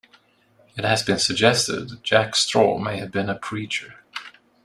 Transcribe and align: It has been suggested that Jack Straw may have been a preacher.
It 0.75 0.83
has 0.83 1.03
been 1.03 1.19
suggested 1.19 1.89
that 1.89 2.01
Jack 2.01 2.35
Straw 2.35 2.79
may 2.79 2.97
have 2.97 3.11
been 3.11 3.29
a 3.29 3.37
preacher. 3.37 3.99